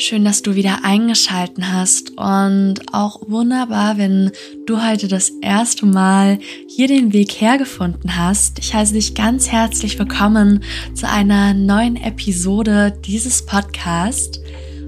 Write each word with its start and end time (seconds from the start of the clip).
Schön, 0.00 0.24
dass 0.24 0.42
du 0.42 0.54
wieder 0.54 0.84
eingeschalten 0.84 1.72
hast 1.72 2.16
und 2.16 2.76
auch 2.92 3.20
wunderbar, 3.26 3.98
wenn 3.98 4.30
du 4.64 4.80
heute 4.80 5.08
das 5.08 5.30
erste 5.42 5.86
Mal 5.86 6.38
hier 6.68 6.86
den 6.86 7.12
Weg 7.12 7.32
hergefunden 7.40 8.16
hast. 8.16 8.60
Ich 8.60 8.72
heiße 8.72 8.94
dich 8.94 9.16
ganz 9.16 9.48
herzlich 9.48 9.98
willkommen 9.98 10.62
zu 10.94 11.08
einer 11.08 11.52
neuen 11.52 11.96
Episode 11.96 12.96
dieses 13.04 13.44
Podcasts. 13.44 14.40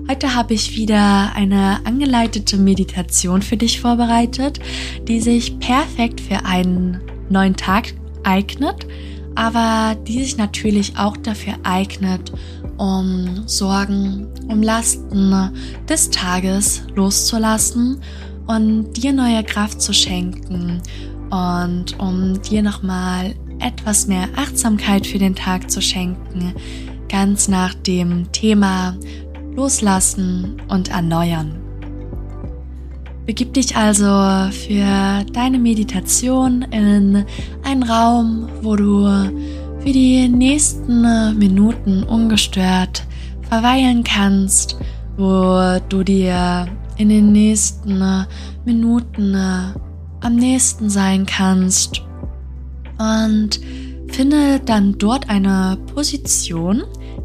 Heute 0.09 0.37
habe 0.37 0.55
ich 0.55 0.77
wieder 0.77 1.33
eine 1.35 1.85
angeleitete 1.85 2.57
Meditation 2.57 3.43
für 3.43 3.57
dich 3.57 3.81
vorbereitet, 3.81 4.61
die 5.09 5.21
sich 5.21 5.59
perfekt 5.59 6.21
für 6.21 6.45
einen 6.45 7.01
neuen 7.29 7.57
Tag 7.57 7.95
eignet, 8.23 8.87
aber 9.35 9.97
die 10.07 10.23
sich 10.23 10.37
natürlich 10.37 10.97
auch 10.97 11.17
dafür 11.17 11.55
eignet, 11.65 12.33
um 12.81 13.47
Sorgen, 13.47 14.27
um 14.49 14.62
Lasten 14.62 15.52
des 15.87 16.09
Tages 16.09 16.83
loszulassen 16.95 18.01
und 18.47 18.95
dir 18.95 19.12
neue 19.12 19.45
Kraft 19.45 19.83
zu 19.83 19.93
schenken 19.93 20.80
und 21.29 22.01
um 22.01 22.41
dir 22.41 22.62
nochmal 22.62 23.34
etwas 23.59 24.06
mehr 24.06 24.29
Achtsamkeit 24.34 25.06
für 25.06 25.19
den 25.19 25.34
Tag 25.34 25.70
zu 25.70 25.83
schenken, 25.83 26.55
ganz 27.11 27.48
nach 27.48 27.75
dem 27.75 28.33
Thema 28.33 28.97
Loslassen 29.55 30.62
und 30.69 30.89
Erneuern. 30.89 31.61
Begib 33.27 33.53
dich 33.53 33.77
also 33.77 34.51
für 34.53 35.25
deine 35.34 35.59
Meditation 35.59 36.62
in 36.62 37.27
einen 37.62 37.83
Raum, 37.83 38.48
wo 38.62 38.75
du 38.75 39.06
für 39.83 39.93
die 39.93 40.29
nächsten 40.29 41.05
äh, 41.05 41.33
Minuten 41.33 42.02
ungestört 42.02 43.07
verweilen 43.48 44.05
kannst, 44.05 44.77
wo 45.16 45.80
du 45.89 46.03
dir 46.03 46.69
in 46.98 47.09
den 47.09 47.33
nächsten 47.33 48.01
äh, 48.03 48.25
Minuten 48.64 49.34
äh, 49.34 49.73
am 50.20 50.36
nächsten 50.36 50.91
sein 50.91 51.25
kannst 51.25 52.03
und 52.98 53.58
finde 54.08 54.61
dann 54.61 54.98
dort 54.98 55.31
eine 55.31 55.78
Position, 55.95 56.83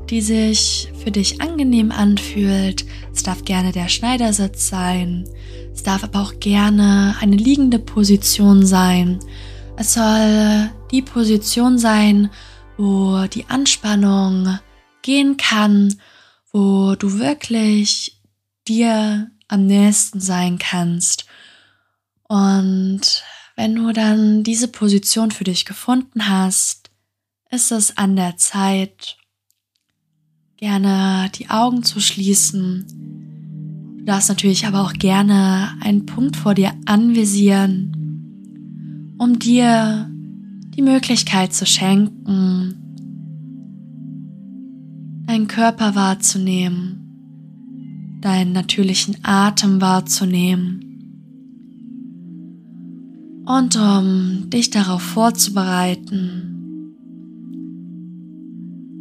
die 0.09 0.22
sich 0.22 0.92
für 1.03 1.11
dich 1.11 1.42
angenehm 1.42 1.92
anfühlt. 1.92 2.86
Es 3.14 3.23
darf 3.23 3.44
gerne 3.44 3.73
der 3.73 3.89
Schneidersitz 3.89 4.70
sein. 4.70 5.26
Es 5.73 5.83
darf 5.83 6.06
aber 6.06 6.22
auch 6.22 6.39
gerne 6.39 7.16
eine 7.20 7.36
liegende 7.36 7.80
Position 7.80 8.66
sein. 8.66 9.20
Es 9.76 9.94
soll 9.94 10.70
die 10.91 11.02
Position 11.02 11.78
sein, 11.78 12.30
wo 12.78 13.25
die 13.28 13.45
Anspannung 13.47 14.59
gehen 15.02 15.38
kann, 15.38 15.95
wo 16.52 16.95
du 16.95 17.19
wirklich 17.19 18.22
dir 18.67 19.30
am 19.47 19.66
nächsten 19.66 20.19
sein 20.19 20.58
kannst. 20.58 21.25
Und 22.23 23.23
wenn 23.55 23.75
du 23.75 23.92
dann 23.94 24.44
diese 24.44 24.67
Position 24.67 25.31
für 25.31 25.44
dich 25.44 25.66
gefunden 25.66 26.27
hast, 26.27 26.89
ist 27.52 27.72
es 27.72 27.97
an 27.97 28.16
der 28.16 28.38
Zeit, 28.38 29.17
gerne 30.58 31.30
die 31.36 31.49
Augen 31.49 31.83
zu 31.83 31.99
schließen. 31.99 32.88
Du 33.99 34.05
darfst 34.05 34.30
natürlich 34.30 34.66
aber 34.66 34.81
auch 34.81 34.94
gerne 34.94 35.77
einen 35.81 36.05
Punkt 36.05 36.36
vor 36.36 36.53
dir 36.53 36.73
anvisieren 36.86 37.95
um 39.17 39.39
dir 39.39 40.09
die 40.76 40.81
Möglichkeit 40.81 41.54
zu 41.54 41.66
schenken, 41.66 42.76
deinen 45.26 45.48
Körper 45.48 45.95
wahrzunehmen, 45.95 48.20
deinen 48.22 48.52
natürlichen 48.52 49.17
Atem 49.23 49.80
wahrzunehmen 49.80 50.82
und 53.45 53.77
um 53.77 54.49
dich 54.49 54.70
darauf 54.70 55.02
vorzubereiten, 55.02 56.52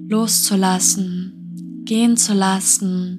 loszulassen, 0.09 1.82
gehen 1.84 2.16
zu 2.16 2.34
lassen 2.34 3.19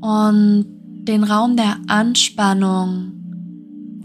und 0.00 0.66
den 1.02 1.24
Raum 1.24 1.56
der 1.56 1.78
Anspannung 1.88 3.12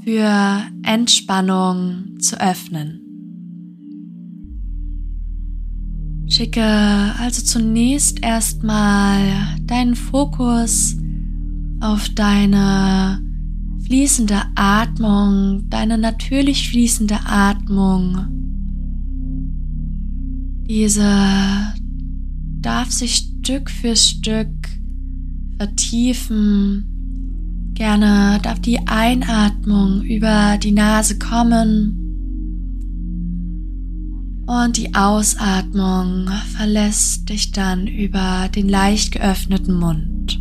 für 0.04 0.64
Entspannung 0.84 2.20
zu 2.20 2.40
öffnen. 2.40 3.04
Schicke 6.34 6.64
also 7.20 7.44
zunächst 7.44 8.24
erstmal 8.24 9.20
deinen 9.68 9.96
Fokus 9.96 10.96
auf 11.80 12.10
deine 12.10 13.22
fließende 13.86 14.42
Atmung, 14.56 15.70
deine 15.70 16.00
natürlich 16.00 16.70
fließende 16.70 17.20
Atmung. 17.28 18.18
Diese 20.68 21.76
darf 22.62 22.90
sich 22.90 23.30
Stück 23.44 23.70
für 23.70 23.96
Stück 23.96 24.50
vertiefen 25.58 26.90
Gerne 27.76 28.40
darf 28.42 28.60
die 28.60 28.80
Einatmung 28.88 30.02
über 30.02 30.58
die 30.58 30.72
Nase 30.72 31.20
kommen 31.20 32.03
und 34.46 34.78
die 34.78 34.94
Ausatmung 34.94 36.28
verlässt 36.56 37.30
dich 37.30 37.52
dann 37.52 37.88
über 37.88 38.50
den 38.54 38.68
leicht 38.68 39.14
geöffneten 39.14 39.76
Mund. 39.76 40.40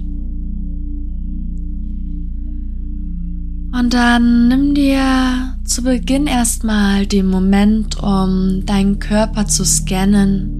Und 3.74 3.94
dann 3.94 4.48
nimm 4.48 4.74
dir 4.74 5.56
zu 5.64 5.82
Beginn 5.82 6.26
erstmal 6.26 7.06
den 7.06 7.26
Moment, 7.26 8.02
um 8.02 8.66
deinen 8.66 8.98
Körper 8.98 9.46
zu 9.46 9.64
scannen, 9.64 10.50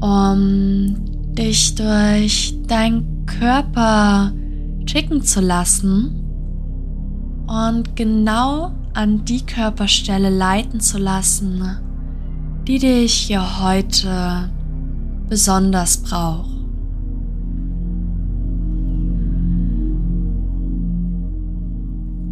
um 0.00 0.96
dich 1.34 1.74
durch 1.76 2.58
deinen 2.66 3.24
Körper 3.26 4.32
schicken 4.86 5.22
zu 5.22 5.40
lassen 5.40 6.16
und 7.46 7.94
genau 7.94 8.72
an 8.94 9.24
die 9.24 9.46
Körperstelle 9.46 10.30
leiten 10.30 10.80
zu 10.80 10.98
lassen, 10.98 11.62
die 12.70 12.78
dich 12.78 13.12
hier 13.14 13.64
heute 13.64 14.48
besonders 15.28 16.04
braucht. 16.04 16.50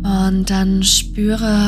Und 0.04 0.48
dann 0.48 0.84
spüre, 0.84 1.58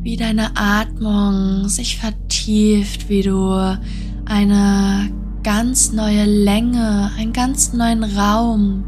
wie 0.00 0.16
deine 0.16 0.56
Atmung 0.56 1.68
sich 1.68 1.98
vertieft, 1.98 3.10
wie 3.10 3.20
du 3.20 3.52
eine 4.24 5.10
ganz 5.42 5.92
neue 5.92 6.24
Länge, 6.24 7.10
einen 7.18 7.34
ganz 7.34 7.74
neuen 7.74 8.02
Raum 8.02 8.84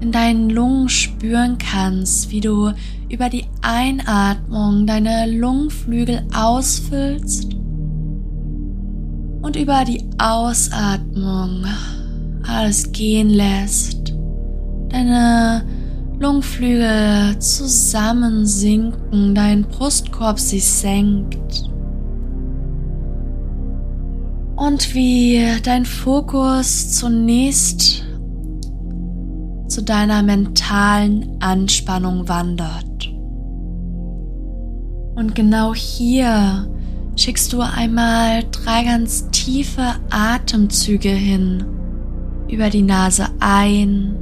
in 0.00 0.12
deinen 0.12 0.48
Lungen 0.48 0.88
spüren 0.88 1.58
kannst, 1.58 2.30
wie 2.30 2.40
du 2.40 2.72
über 3.10 3.28
die 3.28 3.44
Einatmung 3.60 4.86
deine 4.86 5.30
Lungenflügel 5.30 6.26
ausfüllst 6.32 7.59
und 9.50 9.56
über 9.56 9.84
die 9.84 10.08
Ausatmung 10.16 11.64
alles 12.46 12.92
gehen 12.92 13.30
lässt. 13.30 14.14
Deine 14.90 15.64
Lungenflügel 16.20 17.36
zusammensinken, 17.40 19.34
dein 19.34 19.62
Brustkorb 19.62 20.38
sich 20.38 20.64
senkt. 20.64 21.68
Und 24.54 24.94
wie 24.94 25.44
dein 25.64 25.84
Fokus 25.84 26.92
zunächst 26.92 28.04
zu 29.66 29.82
deiner 29.82 30.22
mentalen 30.22 31.38
Anspannung 31.40 32.28
wandert. 32.28 33.12
Und 35.16 35.34
genau 35.34 35.74
hier 35.74 36.68
schickst 37.20 37.52
du 37.52 37.60
einmal 37.60 38.44
drei 38.50 38.84
ganz 38.84 39.28
tiefe 39.30 39.96
Atemzüge 40.08 41.10
hin. 41.10 41.64
Über 42.48 42.70
die 42.70 42.82
Nase 42.82 43.28
ein. 43.40 44.16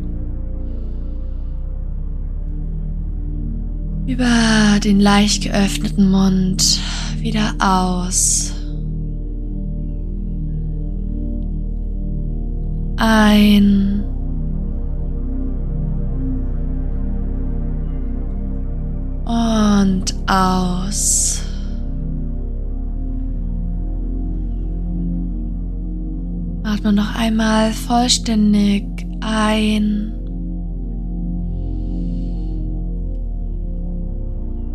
Über 4.07 4.81
den 4.83 5.01
leicht 5.01 5.45
geöffneten 5.45 6.11
Mund 6.11 6.81
wieder 7.21 7.55
aus. 7.61 8.53
Ein. 12.97 14.05
und 19.25 20.15
aus. 20.27 21.48
Atme 26.79 26.93
noch 26.93 27.17
einmal 27.17 27.73
vollständig 27.73 28.85
ein 29.21 30.13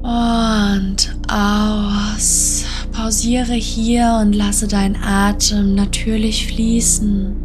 und 0.01 1.17
aus. 1.31 2.65
Pausiere 2.91 3.53
hier 3.53 4.19
und 4.21 4.33
lasse 4.33 4.67
deinen 4.67 4.97
Atem 4.97 5.75
natürlich 5.75 6.47
fließen. 6.47 7.37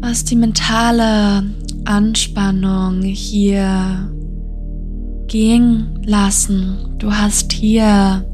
Was 0.00 0.24
die 0.24 0.36
mentale 0.36 1.44
Anspannung 1.84 3.02
hier 3.02 4.08
gehen 5.30 6.02
lassen. 6.04 6.96
Du 6.98 7.12
hast 7.12 7.52
hier 7.52 8.26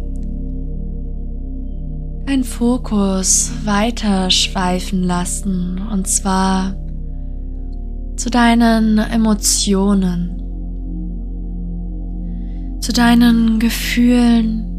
deinen 2.26 2.42
Fokus 2.42 3.52
weiter 3.64 4.30
schweifen 4.30 5.02
lassen 5.02 5.78
und 5.92 6.08
zwar 6.08 6.74
zu 8.16 8.30
deinen 8.30 8.96
Emotionen, 8.98 10.40
zu 12.80 12.92
deinen 12.92 13.58
Gefühlen. 13.58 14.72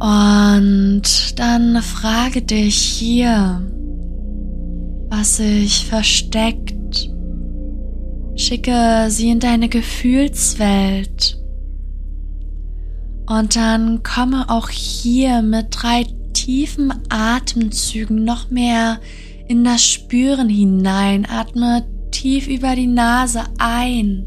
Und 0.00 1.38
dann 1.38 1.80
frage 1.82 2.42
dich 2.42 2.76
hier, 2.76 3.62
was 5.08 5.38
sich 5.38 5.86
versteckt. 5.86 6.79
Schicke 8.50 9.06
sie 9.10 9.30
in 9.30 9.38
deine 9.38 9.68
Gefühlswelt. 9.68 11.38
Und 13.28 13.54
dann 13.54 14.02
komme 14.02 14.50
auch 14.50 14.70
hier 14.70 15.40
mit 15.40 15.66
drei 15.70 16.04
tiefen 16.32 16.92
Atemzügen 17.10 18.24
noch 18.24 18.50
mehr 18.50 18.98
in 19.46 19.62
das 19.62 19.84
Spüren 19.84 20.48
hinein. 20.48 21.28
Atme 21.30 21.86
tief 22.10 22.48
über 22.48 22.74
die 22.74 22.88
Nase 22.88 23.44
ein. 23.58 24.26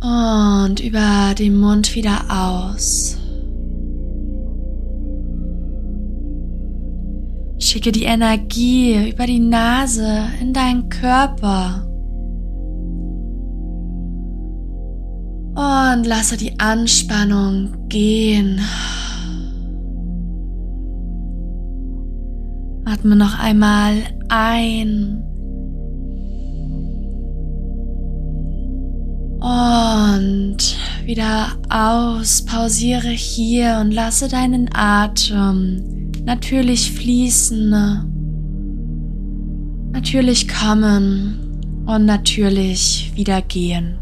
Und 0.00 0.80
über 0.80 1.36
den 1.38 1.60
Mund 1.60 1.94
wieder 1.94 2.24
aus. 2.28 3.21
Schicke 7.72 7.90
die 7.90 8.04
Energie 8.04 9.08
über 9.08 9.24
die 9.24 9.38
Nase 9.38 10.24
in 10.42 10.52
deinen 10.52 10.90
Körper. 10.90 11.86
Und 15.54 16.04
lasse 16.04 16.36
die 16.36 16.60
Anspannung 16.60 17.88
gehen. 17.88 18.60
Atme 22.84 23.16
noch 23.16 23.38
einmal 23.38 23.94
ein. 24.28 25.24
Und 29.40 30.58
wieder 31.06 31.46
aus. 31.70 32.44
Pausiere 32.44 33.08
hier 33.08 33.78
und 33.80 33.92
lasse 33.92 34.28
deinen 34.28 34.68
Atem 34.74 36.01
natürlich 36.24 36.92
fließen. 36.92 37.70
Natürlich 39.92 40.48
kommen 40.48 41.84
und 41.86 42.06
natürlich 42.06 43.12
wieder 43.14 43.42
gehen. 43.42 43.98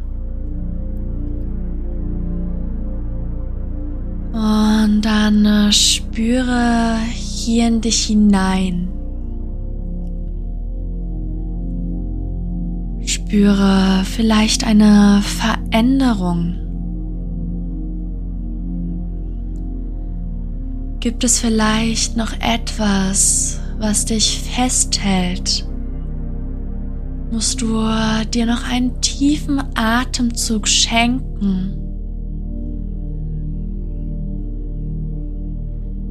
Und 4.33 5.03
dann 5.03 5.73
spüre 5.73 6.97
hier 7.13 7.69
in 7.69 7.81
dich 7.81 8.05
hinein. 8.07 8.89
Spüre 13.05 14.03
vielleicht 14.05 14.65
eine 14.65 15.21
Veränderung. 15.23 16.60
Gibt 21.01 21.25
es 21.25 21.41
vielleicht 21.41 22.19
noch 22.19 22.35
etwas, 22.41 23.59
was 23.79 24.05
dich 24.05 24.39
festhält? 24.39 25.67
Musst 27.33 27.63
du 27.63 27.89
dir 28.35 28.45
noch 28.45 28.69
einen 28.69 29.01
tiefen 29.01 29.63
Atemzug 29.75 30.69
schenken? 30.69 31.73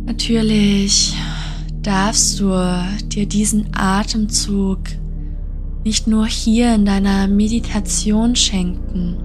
Natürlich 0.07 1.13
darfst 1.83 2.39
du 2.39 2.51
dir 3.09 3.27
diesen 3.27 3.67
Atemzug 3.75 4.79
nicht 5.83 6.07
nur 6.07 6.25
hier 6.25 6.73
in 6.73 6.85
deiner 6.85 7.27
Meditation 7.27 8.35
schenken, 8.35 9.17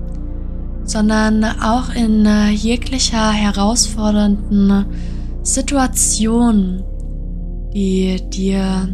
sondern 0.85 1.43
auch 1.43 1.89
in 1.95 2.29
jeglicher 2.53 3.33
herausfordernden 3.33 4.85
Situation, 5.45 6.83
die 7.75 8.17
dir 8.31 8.89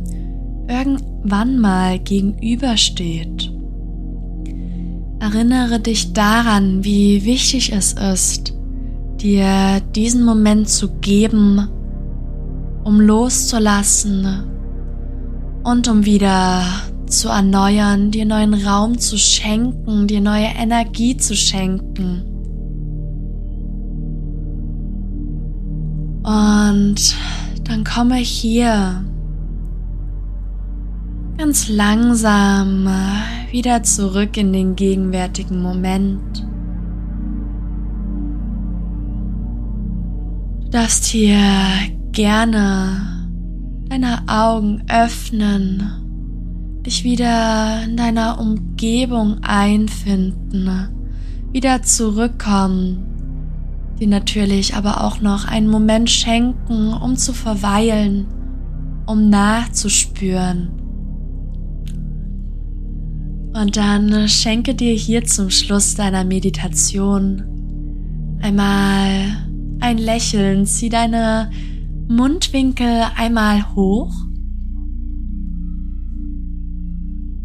irgendwann 0.68 1.58
mal 1.58 2.00
gegenübersteht. 2.00 3.52
Erinnere 5.20 5.78
dich 5.78 6.12
daran, 6.12 6.82
wie 6.82 7.24
wichtig 7.24 7.72
es 7.72 7.92
ist, 7.92 8.52
dir 9.20 9.80
diesen 9.94 10.24
Moment 10.24 10.68
zu 10.68 10.90
geben, 11.00 11.68
um 12.82 13.00
loszulassen 13.00 14.44
und 15.62 15.86
um 15.86 16.04
wieder 16.04 16.64
zu 17.06 17.28
erneuern, 17.28 18.10
dir 18.10 18.24
neuen 18.24 18.54
Raum 18.54 18.98
zu 18.98 19.18
schenken, 19.18 20.08
dir 20.08 20.20
neue 20.20 20.48
Energie 20.58 21.16
zu 21.16 21.36
schenken. 21.36 22.29
Und 26.22 27.16
dann 27.64 27.84
komme 27.84 28.16
hier 28.16 29.04
ganz 31.38 31.68
langsam 31.68 32.88
wieder 33.50 33.82
zurück 33.82 34.36
in 34.36 34.52
den 34.52 34.76
gegenwärtigen 34.76 35.62
Moment. 35.62 36.46
Du 40.64 40.68
darfst 40.70 41.06
hier 41.06 41.38
gerne 42.12 43.20
deine 43.88 44.22
Augen 44.28 44.84
öffnen, 44.88 45.82
dich 46.86 47.02
wieder 47.02 47.84
in 47.84 47.96
deiner 47.96 48.38
Umgebung 48.38 49.38
einfinden, 49.42 50.68
wieder 51.50 51.82
zurückkommen, 51.82 53.09
dir 54.00 54.08
natürlich 54.08 54.74
aber 54.74 55.04
auch 55.04 55.20
noch 55.20 55.46
einen 55.46 55.68
Moment 55.68 56.10
schenken, 56.10 56.94
um 56.94 57.16
zu 57.16 57.32
verweilen, 57.32 58.26
um 59.06 59.28
nachzuspüren. 59.28 60.70
Und 63.52 63.76
dann 63.76 64.28
schenke 64.28 64.74
dir 64.74 64.94
hier 64.94 65.24
zum 65.24 65.50
Schluss 65.50 65.96
deiner 65.96 66.24
Meditation 66.24 67.42
einmal 68.40 69.36
ein 69.80 69.98
Lächeln, 69.98 70.66
zieh 70.66 70.88
deine 70.88 71.50
Mundwinkel 72.08 73.04
einmal 73.16 73.74
hoch 73.74 74.12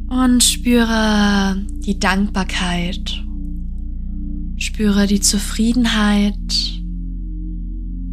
und 0.09 0.43
spüre 0.43 1.57
die 1.85 1.99
Dankbarkeit, 1.99 3.24
spüre 4.75 5.07
die 5.07 5.21
Zufriedenheit 5.21 6.35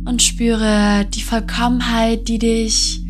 und 0.04 0.22
spüre 0.22 1.04
die 1.12 1.22
Vollkommenheit, 1.22 2.28
die 2.28 2.38
dich 2.38 3.04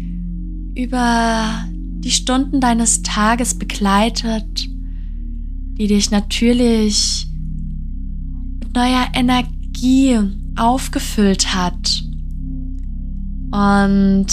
über 0.74 1.62
die 1.68 2.12
Stunden 2.12 2.62
deines 2.62 3.02
Tages 3.02 3.58
begleitet, 3.58 4.70
die 5.76 5.86
dich 5.86 6.10
natürlich 6.10 7.26
mit 8.60 8.74
neuer 8.74 9.08
Energie 9.12 10.18
aufgefüllt 10.56 11.54
hat. 11.54 12.04
Und 13.50 14.28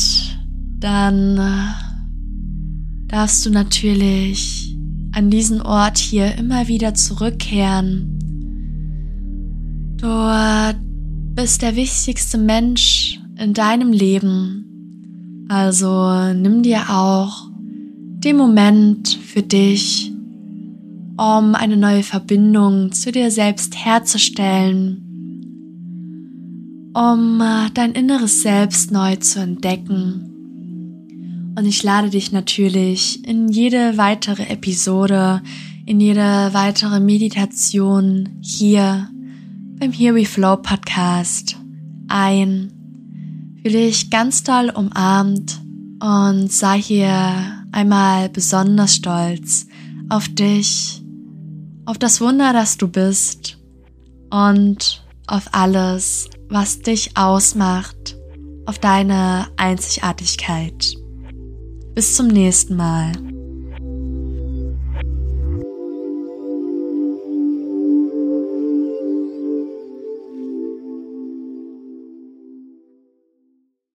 dann 0.79 1.37
äh, 1.37 3.09
darfst 3.09 3.45
du 3.45 3.49
natürlich 3.49 4.77
an 5.11 5.29
diesen 5.29 5.61
Ort 5.61 5.97
hier 5.97 6.37
immer 6.37 6.69
wieder 6.69 6.93
zurückkehren. 6.93 8.18
Du 10.01 10.75
bist 11.35 11.61
der 11.61 11.75
wichtigste 11.75 12.37
Mensch 12.37 13.19
in 13.37 13.53
deinem 13.53 13.91
Leben. 13.91 15.45
Also 15.49 16.33
nimm 16.33 16.63
dir 16.63 16.89
auch 16.89 17.49
den 18.23 18.37
Moment 18.37 19.09
für 19.09 19.41
dich 19.41 20.13
um 21.19 21.53
eine 21.53 21.75
neue 21.75 22.03
Verbindung 22.03 22.93
zu 22.93 23.11
dir 23.11 23.29
selbst 23.29 23.75
herzustellen, 23.75 25.03
um 26.93 27.41
äh, 27.41 27.69
dein 27.73 27.91
inneres 27.91 28.41
Selbst 28.41 28.91
neu 28.91 29.17
zu 29.17 29.41
entdecken. 29.41 30.25
Und 31.57 31.65
ich 31.65 31.83
lade 31.83 32.09
dich 32.09 32.31
natürlich 32.31 33.27
in 33.27 33.49
jede 33.49 33.97
weitere 33.97 34.43
Episode, 34.43 35.41
in 35.85 35.99
jede 35.99 36.53
weitere 36.53 37.01
Meditation 37.01 38.29
hier 38.39 39.09
beim 39.79 39.93
Here 39.93 40.13
We 40.13 40.25
Flow 40.25 40.57
Podcast 40.57 41.57
ein. 42.09 42.73
Fühle 43.63 43.85
dich 43.85 44.09
ganz 44.09 44.43
doll 44.43 44.71
umarmt 44.75 45.61
und 46.01 46.51
sei 46.51 46.81
hier 46.81 47.63
einmal 47.71 48.29
besonders 48.29 48.95
stolz 48.95 49.67
auf 50.09 50.27
dich, 50.27 51.01
auf 51.85 51.97
das 51.97 52.19
Wunder, 52.19 52.51
das 52.51 52.77
du 52.77 52.89
bist 52.89 53.57
und 54.29 55.05
auf 55.27 55.47
alles, 55.53 56.29
was 56.49 56.79
dich 56.79 57.15
ausmacht, 57.15 58.17
auf 58.65 58.79
deine 58.79 59.47
Einzigartigkeit. 59.55 60.93
Bis 61.95 62.15
zum 62.15 62.27
nächsten 62.27 62.75
Mal. 62.75 63.13